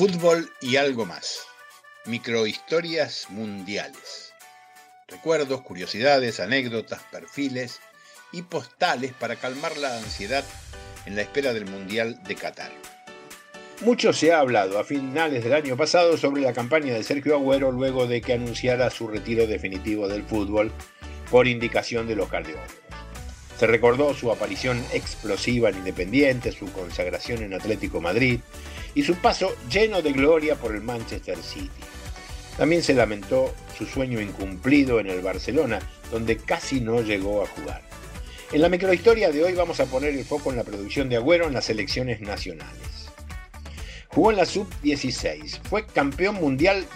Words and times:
Fútbol 0.00 0.50
y 0.62 0.76
algo 0.76 1.04
más. 1.04 1.40
Microhistorias 2.06 3.26
mundiales. 3.28 4.32
Recuerdos, 5.06 5.60
curiosidades, 5.60 6.40
anécdotas, 6.40 7.02
perfiles 7.12 7.80
y 8.32 8.40
postales 8.40 9.12
para 9.12 9.36
calmar 9.36 9.76
la 9.76 9.98
ansiedad 9.98 10.42
en 11.04 11.16
la 11.16 11.20
espera 11.20 11.52
del 11.52 11.66
Mundial 11.66 12.18
de 12.22 12.34
Qatar. 12.34 12.72
Mucho 13.82 14.14
se 14.14 14.32
ha 14.32 14.38
hablado 14.38 14.78
a 14.78 14.84
finales 14.84 15.44
del 15.44 15.52
año 15.52 15.76
pasado 15.76 16.16
sobre 16.16 16.40
la 16.40 16.54
campaña 16.54 16.94
de 16.94 17.04
Sergio 17.04 17.34
Agüero 17.34 17.70
luego 17.70 18.06
de 18.06 18.22
que 18.22 18.32
anunciara 18.32 18.88
su 18.88 19.06
retiro 19.06 19.46
definitivo 19.46 20.08
del 20.08 20.22
fútbol 20.22 20.72
por 21.30 21.46
indicación 21.46 22.08
de 22.08 22.16
los 22.16 22.30
cardiólogos. 22.30 22.72
Se 23.60 23.66
recordó 23.66 24.14
su 24.14 24.32
aparición 24.32 24.82
explosiva 24.90 25.68
en 25.68 25.76
Independiente, 25.76 26.50
su 26.50 26.72
consagración 26.72 27.42
en 27.42 27.52
Atlético 27.52 28.00
Madrid 28.00 28.40
y 28.94 29.02
su 29.02 29.16
paso 29.16 29.54
lleno 29.70 30.00
de 30.00 30.12
gloria 30.12 30.54
por 30.54 30.74
el 30.74 30.80
Manchester 30.80 31.36
City. 31.42 31.68
También 32.56 32.82
se 32.82 32.94
lamentó 32.94 33.54
su 33.76 33.84
sueño 33.84 34.18
incumplido 34.18 34.98
en 34.98 35.08
el 35.08 35.20
Barcelona, 35.20 35.78
donde 36.10 36.38
casi 36.38 36.80
no 36.80 37.02
llegó 37.02 37.42
a 37.42 37.48
jugar. 37.48 37.82
En 38.50 38.62
la 38.62 38.70
microhistoria 38.70 39.30
de 39.30 39.44
hoy 39.44 39.52
vamos 39.52 39.78
a 39.78 39.84
poner 39.84 40.14
el 40.14 40.24
foco 40.24 40.48
en 40.48 40.56
la 40.56 40.64
producción 40.64 41.10
de 41.10 41.16
Agüero 41.16 41.46
en 41.46 41.52
las 41.52 41.68
elecciones 41.68 42.22
nacionales. 42.22 43.10
Jugó 44.08 44.30
en 44.30 44.38
la 44.38 44.46
sub-16. 44.46 45.60
Fue 45.68 45.84
campeón 45.84 46.36
mundial 46.36 46.86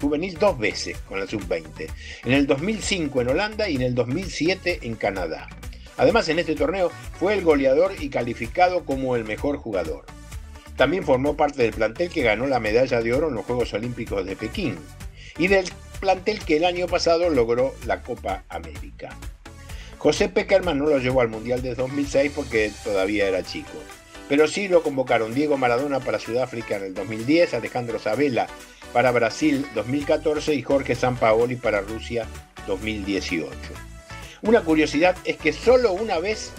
juvenil 0.00 0.38
dos 0.38 0.58
veces 0.58 0.96
con 1.06 1.20
la 1.20 1.26
sub-20. 1.26 1.86
En 2.24 2.32
el 2.32 2.46
2005 2.46 3.20
en 3.20 3.28
Holanda 3.28 3.68
y 3.68 3.76
en 3.76 3.82
el 3.82 3.94
2007 3.94 4.78
en 4.84 4.94
Canadá. 4.94 5.50
Además, 5.98 6.28
en 6.28 6.38
este 6.38 6.54
torneo 6.54 6.90
fue 7.18 7.34
el 7.34 7.42
goleador 7.42 7.92
y 7.98 8.08
calificado 8.08 8.84
como 8.84 9.16
el 9.16 9.24
mejor 9.24 9.58
jugador. 9.58 10.06
También 10.76 11.04
formó 11.04 11.36
parte 11.36 11.62
del 11.62 11.72
plantel 11.72 12.08
que 12.08 12.22
ganó 12.22 12.46
la 12.46 12.60
medalla 12.60 13.02
de 13.02 13.12
oro 13.12 13.28
en 13.28 13.34
los 13.34 13.44
Juegos 13.44 13.74
Olímpicos 13.74 14.24
de 14.24 14.36
Pekín 14.36 14.78
y 15.36 15.48
del 15.48 15.66
plantel 16.00 16.38
que 16.44 16.56
el 16.56 16.64
año 16.64 16.86
pasado 16.86 17.28
logró 17.30 17.74
la 17.84 18.02
Copa 18.02 18.44
América. 18.48 19.10
José 19.98 20.28
Peckerman 20.28 20.78
no 20.78 20.86
lo 20.86 20.98
llevó 20.98 21.20
al 21.20 21.28
Mundial 21.28 21.60
de 21.60 21.74
2006 21.74 22.32
porque 22.34 22.70
todavía 22.84 23.26
era 23.26 23.42
chico 23.42 23.78
pero 24.28 24.46
sí 24.46 24.68
lo 24.68 24.82
convocaron 24.82 25.34
Diego 25.34 25.56
Maradona 25.56 26.00
para 26.00 26.18
Sudáfrica 26.18 26.76
en 26.76 26.84
el 26.84 26.94
2010, 26.94 27.54
Alejandro 27.54 27.98
Sabela 27.98 28.46
para 28.92 29.10
Brasil 29.10 29.66
2014 29.74 30.54
y 30.54 30.62
Jorge 30.62 30.94
Sampaoli 30.94 31.56
para 31.56 31.80
Rusia 31.80 32.26
2018. 32.66 33.48
Una 34.42 34.62
curiosidad 34.62 35.16
es 35.24 35.36
que 35.36 35.52
solo 35.52 35.92
una 35.92 36.18
vez 36.20 36.52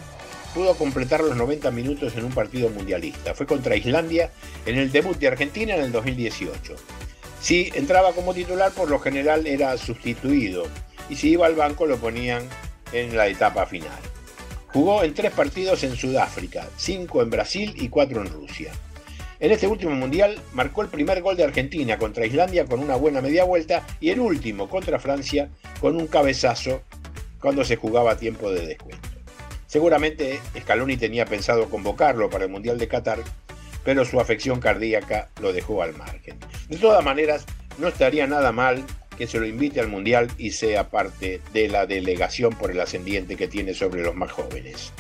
pudo 0.54 0.76
completar 0.76 1.22
los 1.22 1.38
90 1.38 1.72
minutos 1.72 2.16
en 2.18 2.26
un 2.26 2.32
partido 2.32 2.70
mundialista. 2.70 3.34
Fue 3.34 3.46
contra 3.46 3.76
Islandia 3.76 4.32
en 4.66 4.78
el 4.78 4.92
debut 4.92 5.18
de 5.18 5.30
Argentina 5.30 5.76
en 5.76 5.84
el 5.84 5.92
2018. 5.92 6.76
Si 7.40 7.72
entraba 7.76 8.12
como 8.12 8.34
titular, 8.34 8.72
por 8.74 8.90
lo 8.90 9.00
general 9.00 9.48
era 9.48 9.78
sustituido 9.78 10.68
y 11.10 11.16
si 11.16 11.30
iba 11.30 11.46
al 11.46 11.56
banco 11.56 11.86
lo 11.86 11.98
ponían 11.98 12.44
en 12.92 13.16
la 13.16 13.28
etapa 13.28 13.66
final. 13.66 14.00
Jugó 14.68 15.04
en 15.04 15.14
tres 15.14 15.32
partidos 15.32 15.84
en 15.84 15.96
Sudáfrica, 15.96 16.68
cinco 16.76 17.22
en 17.22 17.30
Brasil 17.30 17.74
y 17.78 17.88
cuatro 17.88 18.22
en 18.22 18.28
Rusia. 18.28 18.72
En 19.40 19.52
este 19.52 19.68
último 19.68 19.96
mundial 19.96 20.38
marcó 20.52 20.82
el 20.82 20.90
primer 20.90 21.22
gol 21.22 21.38
de 21.38 21.46
Argentina 21.46 21.98
contra 21.98 22.26
Islandia 22.26 22.66
con 22.66 22.82
una 22.82 22.98
buena 22.98 23.22
media 23.22 23.46
vuelta 23.46 23.88
y 24.02 24.10
el 24.10 24.20
último 24.20 24.68
contra 24.68 25.00
Francia 25.00 25.50
con 25.80 25.96
un 25.96 26.08
cabezazo 26.08 26.82
cuando 27.42 27.64
se 27.64 27.76
jugaba 27.76 28.18
tiempo 28.18 28.52
de 28.52 28.66
descuento. 28.66 29.10
Seguramente 29.68 30.40
Scaloni 30.60 30.98
tenía 30.98 31.26
pensado 31.26 31.70
convocarlo 31.70 32.30
para 32.30 32.46
el 32.46 32.50
Mundial 32.50 32.80
de 32.80 32.88
Qatar, 32.88 33.20
pero 33.84 34.04
su 34.04 34.20
afección 34.20 34.60
cardíaca 34.60 35.30
lo 35.42 35.54
dejó 35.54 35.84
al 35.84 35.96
margen. 35.96 36.38
De 36.68 36.78
todas 36.78 37.04
maneras, 37.04 37.46
no 37.78 37.88
estaría 37.88 38.26
nada 38.28 38.52
mal 38.52 38.84
que 39.18 39.28
se 39.28 39.40
lo 39.40 39.46
invite 39.46 39.80
al 39.80 39.90
Mundial 39.90 40.30
y 40.38 40.52
sea 40.52 40.90
parte 40.90 41.42
de 41.54 41.68
la 41.68 41.86
delegación 41.86 42.54
por 42.54 42.72
el 42.72 42.80
ascendiente 42.80 43.36
que 43.36 43.48
tiene 43.48 43.74
sobre 43.74 44.02
los 44.02 44.16
más 44.16 44.32
jóvenes. 44.32 44.92